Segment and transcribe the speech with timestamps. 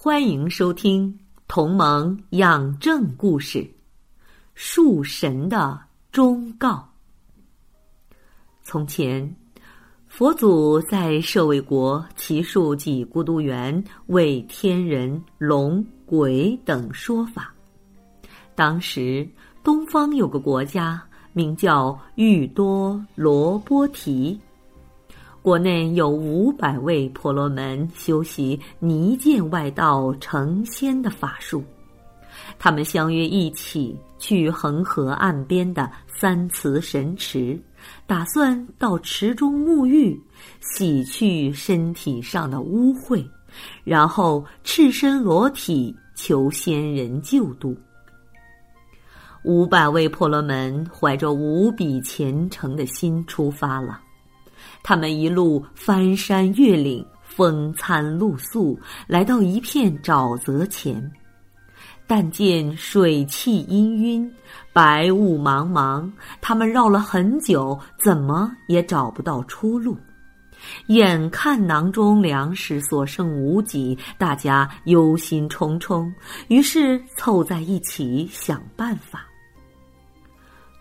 [0.00, 1.12] 欢迎收听
[1.48, 3.58] 《同盟养正故事》，
[4.54, 5.76] 树神的
[6.12, 6.88] 忠告。
[8.62, 9.36] 从前，
[10.06, 17.52] 佛祖在舍卫国祇树及孤独园为天人、龙、鬼等说法。
[18.54, 19.28] 当时，
[19.64, 24.38] 东方有个国家名叫玉多罗波提。
[25.40, 31.64] 国内有五百位婆罗门修习泥剑外道成仙的法术，
[32.58, 37.58] 他们相约一起去恒河岸边的三慈神池，
[38.06, 40.20] 打算到池中沐浴，
[40.60, 43.24] 洗去身体上的污秽，
[43.84, 47.76] 然后赤身裸体求仙人救度。
[49.44, 54.00] 五百位婆罗门怀着无比虔诚的心出发了。
[54.82, 61.10] 他们一路翻山越岭，风餐露宿，来到一片沼泽前。
[62.06, 64.30] 但见水汽氤氲，
[64.72, 66.10] 白雾茫茫，
[66.40, 69.94] 他们绕了很久，怎么也找不到出路。
[70.86, 76.10] 眼看囊中粮食所剩无几，大家忧心忡忡，
[76.48, 79.27] 于是凑在一起想办法。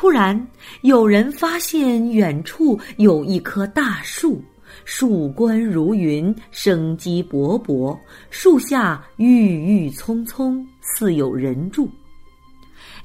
[0.00, 0.48] 突然，
[0.80, 4.42] 有人发现远处有一棵大树，
[4.86, 7.94] 树冠如云，生机勃勃，
[8.30, 11.86] 树下郁郁葱葱，似有人住。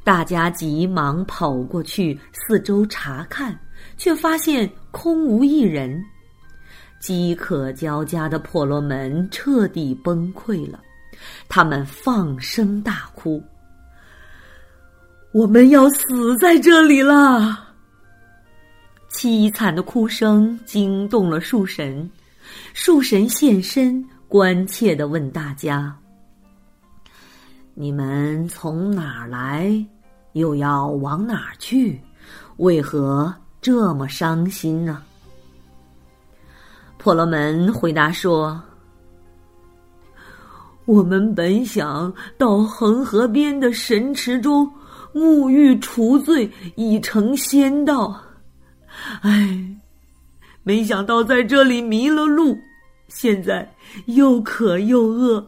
[0.06, 3.59] 大家急忙跑过去，四周查看，
[3.97, 6.02] 却发现空无一人。
[7.02, 10.80] 饥渴交加的婆罗门彻底崩溃了，
[11.50, 13.44] 他们放声大哭。
[15.35, 17.73] 我们要死在这里了！
[19.12, 22.09] 凄惨的哭声惊动了树神，
[22.73, 25.94] 树神现身，关切的问大家
[27.75, 29.85] ：“你们从哪儿来？
[30.31, 32.00] 又要往哪儿去？
[32.56, 35.03] 为何这么伤心呢？”
[36.97, 38.57] 婆罗门回答说
[40.85, 44.66] ：“我们本想到恒河边的神池中。”
[45.16, 48.22] 沐浴除罪，已成仙道。
[49.22, 49.66] 唉，
[50.62, 52.58] 没想到在这里迷了路，
[53.08, 53.74] 现在
[54.08, 55.48] 又渴又饿，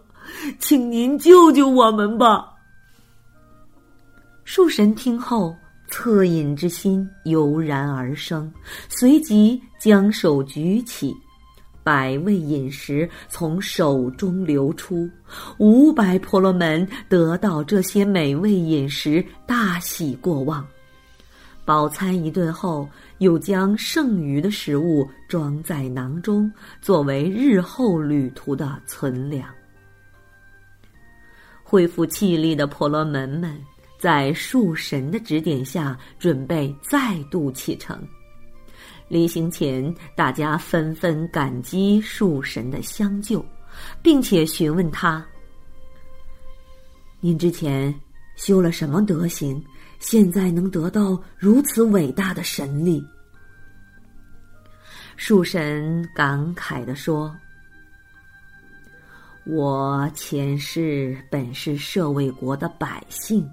[0.57, 2.53] 请您救救我们吧。
[4.45, 5.53] 树神听后，
[5.91, 8.49] 恻隐之心油然而生，
[8.87, 11.13] 随即将手举起。
[11.87, 15.09] 百味饮食从手中流出，
[15.57, 20.67] 五百婆罗门得到这些美味饮食，大喜过望。
[21.63, 22.89] 饱餐一顿后，
[23.19, 29.47] 又将剩余的食物装在囊中，作为日后旅途的存粮。
[31.63, 33.57] 恢复气力的婆罗门们，
[33.97, 37.97] 在树神的指点下，准备再度启程。
[39.07, 43.43] 临行前，大家纷纷感激树神的相救，
[44.01, 45.25] 并且询问他
[47.21, 47.93] ：“您之前
[48.35, 49.63] 修了什么德行，
[49.99, 53.01] 现在能得到如此伟大的神力？”
[55.15, 57.33] 树神感慨地说
[59.47, 63.49] ：“我前世本是舍卫国的百姓。”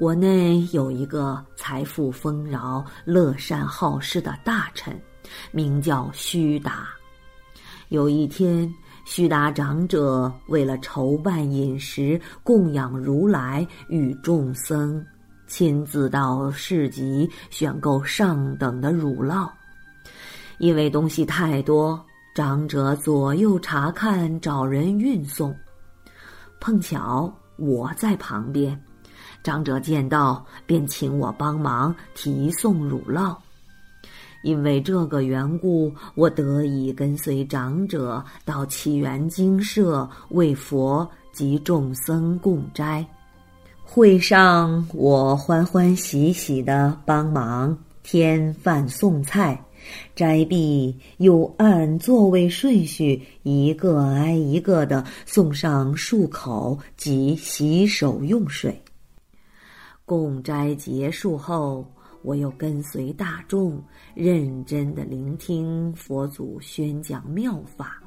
[0.00, 4.98] 国内有一个财富丰饶、乐善好施的大臣，
[5.52, 6.88] 名叫须达。
[7.90, 8.66] 有一天，
[9.04, 15.04] 须达长者为了筹办饮食供养如来与众僧，
[15.46, 19.50] 亲自到市集选购上等的乳酪。
[20.56, 22.02] 因为东西太多，
[22.34, 25.54] 长者左右查看，找人运送。
[26.58, 28.82] 碰巧我在旁边。
[29.42, 33.34] 长者见到，便请我帮忙提送乳酪。
[34.42, 43.04] 因为这个缘故，我得以跟随长者到起源精舍为佛及众僧供斋。
[43.82, 49.62] 会上，我欢欢喜喜的帮忙添饭送菜，
[50.14, 58.80] 斋毕，又按座位顺序一个挨一个的送上漱口及洗手用水。
[60.10, 61.86] 供斋结束后，
[62.22, 63.80] 我又跟随大众
[64.12, 68.02] 认真的聆听佛祖宣讲妙法。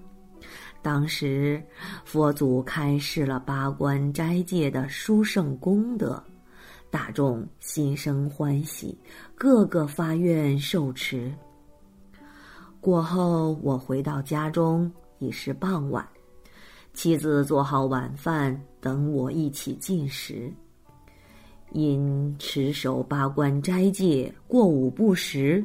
[0.82, 1.64] 当时，
[2.04, 6.22] 佛祖开示了八关斋戒的殊胜功德，
[6.92, 9.00] 大众心生欢喜，
[9.34, 11.34] 个个发愿受持。
[12.82, 16.06] 过后，我回到家中已是傍晚，
[16.94, 20.52] 妻子做好晚饭等我一起进食。
[21.74, 25.64] 因持守八关斋戒，过午不食，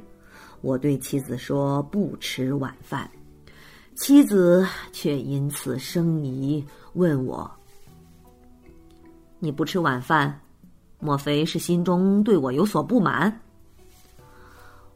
[0.61, 3.09] 我对妻子说不吃晚饭，
[3.95, 6.65] 妻子却因此生疑，
[6.95, 7.51] 问我
[9.39, 10.41] ：“你不吃晚饭，
[10.99, 13.41] 莫非是心中对我有所不满？”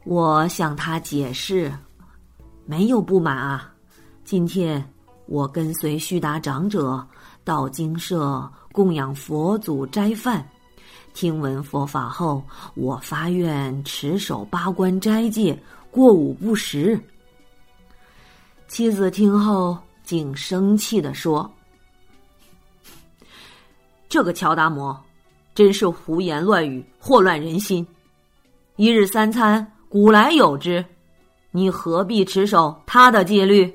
[0.03, 1.71] 我向他解释。
[2.65, 3.73] 没有不满啊！
[4.23, 4.81] 今天
[5.25, 7.05] 我跟随须达长者
[7.43, 10.47] 到精舍供养佛祖斋饭，
[11.13, 12.43] 听闻佛法后，
[12.73, 15.57] 我发愿持守八关斋戒，
[15.91, 16.99] 过午不食。
[18.67, 21.49] 妻子听后竟生气的说
[24.09, 24.99] ：“这个乔达摩
[25.53, 27.85] 真是胡言乱语，祸乱人心。
[28.75, 30.83] 一日三餐，古来有之。”
[31.55, 33.71] 你何必持守他的戒律？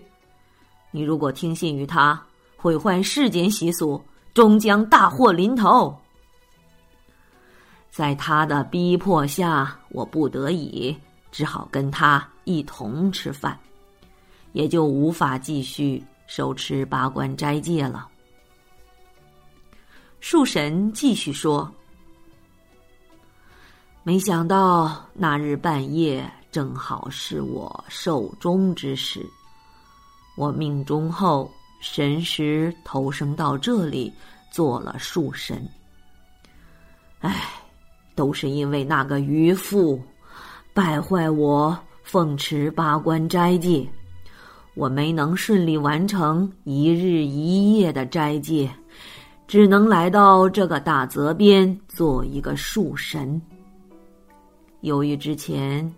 [0.91, 2.21] 你如果听信于他，
[2.57, 4.03] 毁坏世间习俗，
[4.35, 5.97] 终将大祸临头。
[7.91, 10.97] 在他的逼迫下，我不得已
[11.31, 13.59] 只好跟他一同吃饭，
[14.53, 18.09] 也就无法继续手持八关斋戒了。
[20.21, 21.71] 树神继续说
[24.03, 29.25] ：“没想到那日半夜。”正好是我寿终之时，
[30.35, 31.49] 我命中后
[31.79, 34.11] 神识投生到这里
[34.51, 35.69] 做了树神。
[37.21, 37.53] 唉，
[38.19, 40.03] 都是因为那个渔夫
[40.75, 43.87] 败坏我奉持八关斋戒，
[44.75, 48.69] 我没能顺利完成一日一夜的斋戒，
[49.47, 53.41] 只能来到这个大泽边做一个树神。
[54.81, 55.89] 由于之前。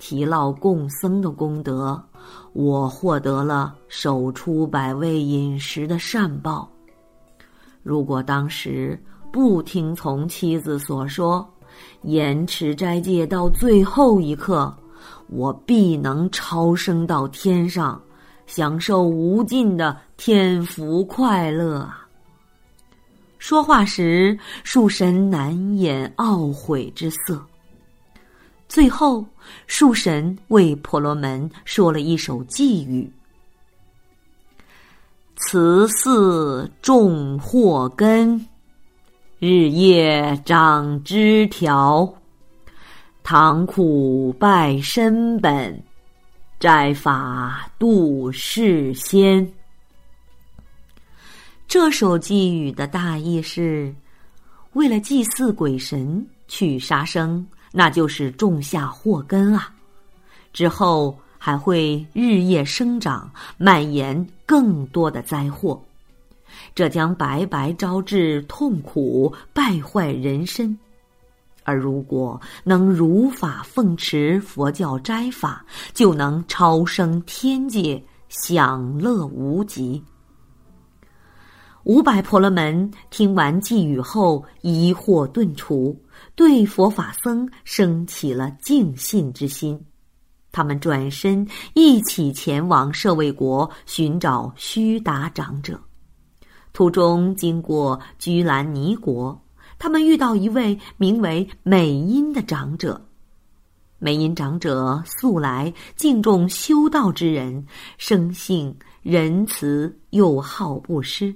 [0.00, 2.00] 提劳供僧的功德，
[2.52, 6.70] 我获得了守出百味饮食的善报。
[7.82, 8.96] 如果当时
[9.32, 11.44] 不听从妻子所说，
[12.02, 14.76] 延迟斋戒到最后一刻，
[15.28, 18.00] 我必能超生到天上，
[18.46, 21.88] 享受无尽的天福快乐。
[23.38, 27.40] 说话时，树神难掩懊悔之色。
[28.68, 29.24] 最后，
[29.66, 33.10] 树神为婆罗门说了一首寄语
[35.36, 38.44] ：“慈寺种祸根，
[39.40, 42.12] 日夜长枝条。
[43.22, 45.80] 唐苦败身本，
[46.58, 49.48] 斋法度世仙。”
[51.68, 53.94] 这首寄语的大意是：
[54.72, 57.46] 为了祭祀鬼神，去杀生。
[57.70, 59.72] 那就是种下祸根啊，
[60.52, 65.80] 之后还会日夜生长，蔓延更多的灾祸，
[66.78, 70.78] 这将白白招致痛苦，败坏人身。
[71.64, 80.00] 而如果能如法奉持佛教斋法，就能超生天界，享乐无极。
[81.82, 86.00] 五百婆罗门听完寄语后，疑惑顿除。
[86.36, 89.84] 对佛法僧升起了敬信之心，
[90.52, 91.44] 他们转身
[91.74, 95.76] 一起前往舍卫国寻找须达长者。
[96.78, 99.36] 途中经过居兰尼国，
[99.80, 103.04] 他们遇到一位名为美音的长者。
[103.98, 107.66] 美音长者素来敬重修道之人，
[107.96, 111.34] 生性仁慈又好布施，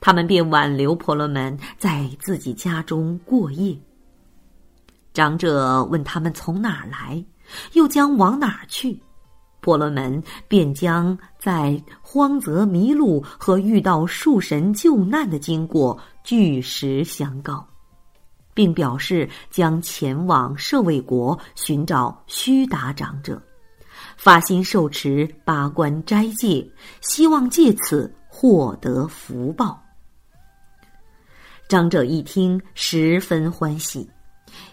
[0.00, 3.78] 他们便挽留婆罗门在自己家中过夜。
[5.14, 7.24] 长者问他们从哪儿来，
[7.74, 9.00] 又将往哪儿去，
[9.60, 17.66] 婆罗门便将在荒泽迷路和遇到树神救难的经过据实相告，
[18.54, 23.40] 并表示将前往舍卫国寻找须达长者，
[24.16, 26.66] 发心受持八关斋戒，
[27.00, 29.82] 希望借此获得福报。
[31.68, 34.08] 长者一听，十分欢喜。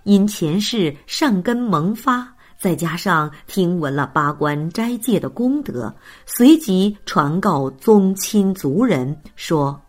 [0.03, 5.93] 因前世善根萌发，再加上听闻了八关斋戒的功德，
[6.25, 9.79] 随即传告宗亲族人说：“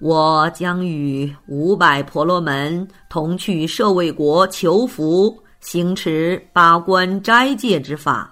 [0.00, 8.30] 我将与五百婆罗门同去舍卫国求福，行持八关斋戒之法。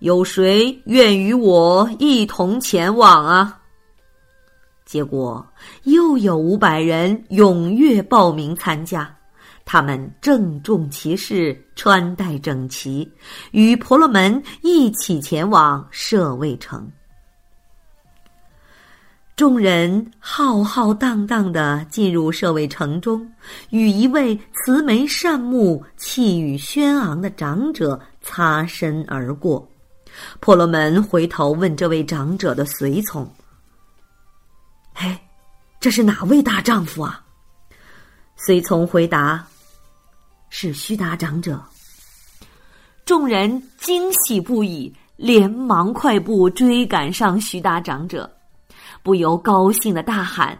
[0.00, 3.60] 有谁愿与我一同前往啊？”
[4.84, 5.44] 结果
[5.84, 9.15] 又有五百人踊跃报名参加。
[9.68, 13.12] 他们郑重其事，穿戴整齐，
[13.50, 16.88] 与婆罗门一起前往舍卫城。
[19.34, 23.28] 众人浩浩荡荡的进入舍卫城中，
[23.70, 29.68] 与一位慈眉善目、气宇轩昂的长者擦身而过。
[30.38, 33.28] 婆罗门回头问这位长者的随从
[34.94, 35.20] ：“哎，
[35.80, 37.20] 这是哪位大丈夫啊？”
[38.38, 39.44] 随从回答。
[40.58, 41.62] 是须达长者，
[43.04, 48.34] 众人惊喜不已，连忙快步追赶上须达长者，
[49.02, 50.58] 不由高兴的大喊：“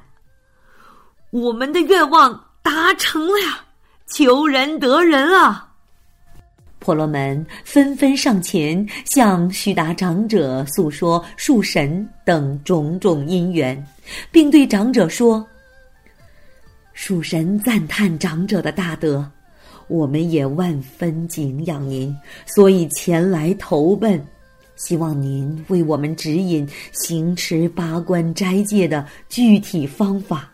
[1.33, 3.65] 我们的愿望达成了呀！
[4.07, 5.73] 求人得人啊！”
[6.79, 13.83] 婆罗门纷纷上前向须达长者诉说树神等种种因缘，
[14.31, 15.43] 并对长者说
[16.93, 19.27] ：“树神赞叹长者的大德。”
[19.89, 22.15] 我们也万分敬仰您，
[22.45, 24.21] 所以前来投奔，
[24.75, 30.51] 希望您为我们指引行持八关斋戒的具体方法。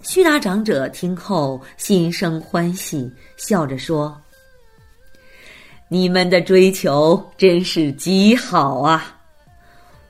[0.00, 4.18] 须达长者听后心生欢喜，笑着说
[5.88, 9.14] ：“你们的追求真是极好啊！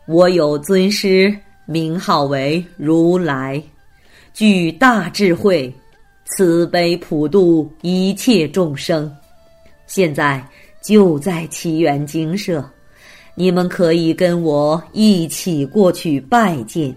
[0.06, 3.60] 我有尊师，名号为如来，
[4.32, 5.74] 具大智慧。”
[6.36, 9.10] 慈悲普度一切众生，
[9.86, 10.46] 现在
[10.82, 12.64] 就在祈愿精舍，
[13.34, 16.94] 你们可以跟我一起过去拜见。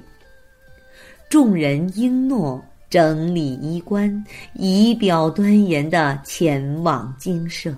[1.29, 4.23] 众人应诺，整理衣冠，
[4.53, 7.73] 仪表端严的前往精舍。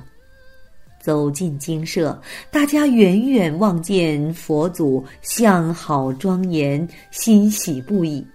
[1.00, 2.20] 走进精舍，
[2.50, 8.26] 大家远远望见佛祖相好庄严，欣喜不已。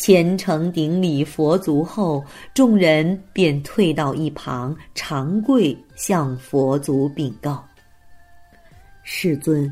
[0.00, 7.62] 虔诚顶礼佛足后，众人便退到一旁，长跪向佛祖禀告
[9.04, 9.70] ：“世尊，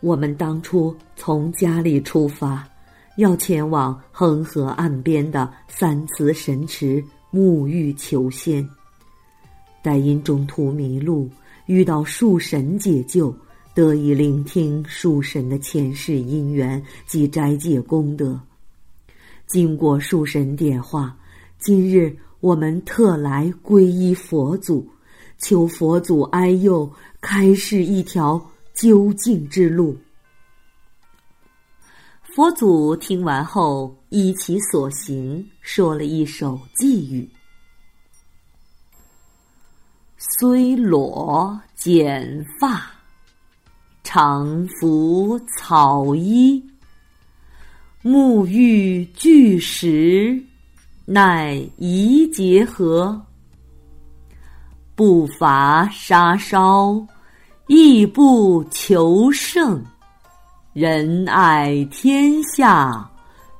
[0.00, 2.68] 我们当初从家里出发，
[3.16, 7.02] 要前往恒河岸边的三慈神池
[7.32, 8.68] 沐浴求仙，
[9.80, 11.26] 但因中途迷路，
[11.64, 13.34] 遇到树神解救，
[13.72, 18.38] 得以聆听树神的前世因缘及斋戒功德。”
[19.48, 21.16] 经过树神点化，
[21.58, 24.86] 今日我们特来皈依佛祖，
[25.38, 26.88] 求佛祖安佑，
[27.22, 28.40] 开示一条
[28.74, 29.96] 究竟之路。
[32.22, 37.26] 佛祖听完后，依其所行，说了一首寄语
[40.18, 42.82] ：“虽裸剪发，
[44.04, 46.62] 常服草衣。”
[48.08, 50.42] 沐浴巨石，
[51.04, 53.14] 乃宜结合；
[54.94, 57.06] 不伐杀烧，
[57.66, 59.84] 亦不求胜。
[60.72, 63.06] 仁爱天下，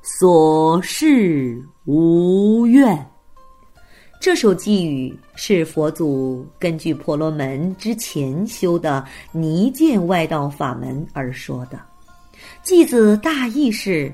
[0.01, 3.07] 所事无怨。
[4.19, 11.79] 这首寄语是佛祖根据婆罗门之前修的泥剑外道法门而说的。
[12.65, 14.11] 偈子大意是。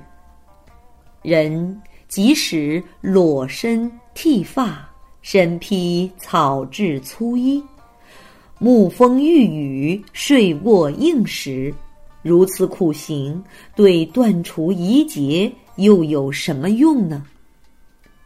[1.26, 4.88] 人即使裸身剃发，
[5.24, 7.64] 身披草质粗衣，
[8.62, 11.74] 沐风御雨，睡卧应时，
[12.22, 13.44] 如此苦行，
[13.76, 17.26] 对断除疑结又有什么用呢？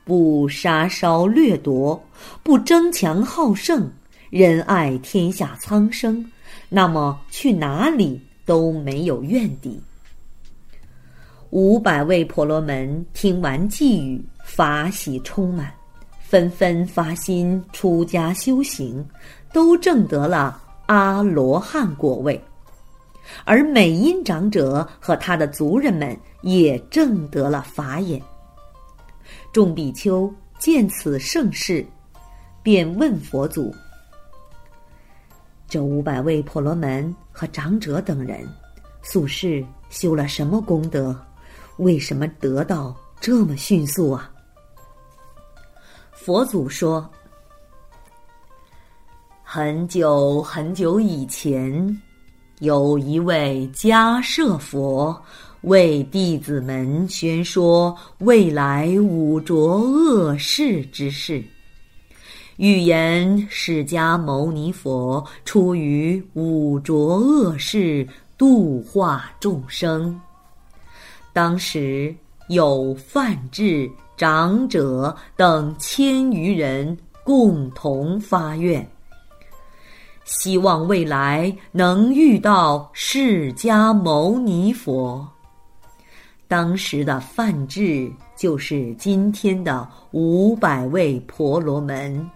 [0.04, 2.04] 不杀烧掠夺，
[2.44, 3.90] 不争强好胜，
[4.30, 6.30] 仁爱天下苍生，
[6.68, 9.80] 那么去哪里都没有怨敌。
[11.52, 15.74] 五百位婆罗门听完寄语，法喜充满，
[16.20, 19.04] 纷纷发心出家修行，
[19.52, 22.40] 都证得了阿罗汉果位。
[23.46, 28.22] 而美音长者和他的族人们也证得了法眼。
[29.52, 31.84] 众比丘见此盛世，
[32.62, 33.74] 便问佛祖
[35.68, 38.48] ：“这五百位婆罗门和长者等人，
[39.02, 41.20] 宿世修了什么功德？”
[41.80, 44.30] 为什么得到这么迅速啊？
[46.12, 47.10] 佛祖说
[49.44, 52.02] ：“很久很久以前，
[52.60, 55.20] 有一位迦舍佛
[55.62, 61.42] 为弟子们宣说未来五浊恶世之事，
[62.58, 68.06] 预言释迦牟尼佛出于五浊恶世
[68.38, 70.20] 度化众生。
[71.40, 72.14] 当时
[72.50, 78.86] 有范志长者等千余人共同发愿。
[80.26, 85.26] 希望未来能遇到释迦牟尼佛。
[86.46, 92.30] 当时的范志就是今天的五百位婆罗门，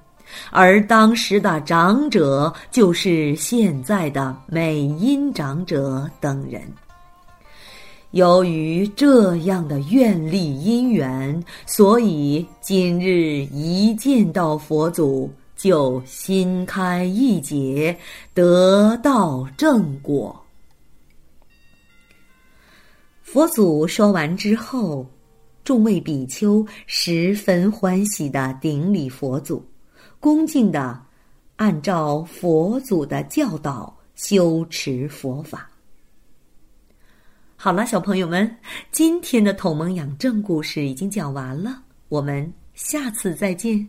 [0.49, 6.61] 而当时的长者就是现在的美音长者等人。
[8.13, 15.31] 由于这样的愿力因缘，所以今日一见到佛祖。
[15.55, 17.97] 就心开意解，
[18.33, 20.43] 得到正果。
[23.21, 25.05] 佛祖说完之后，
[25.63, 29.63] 众位比丘十分欢喜的顶礼佛祖，
[30.19, 31.01] 恭敬的
[31.55, 35.69] 按照佛祖的教导修持佛法。
[37.63, 38.57] 好了，小朋友们，
[38.91, 43.87] 今天的同盟养正故事已经讲完了，我们下次再见。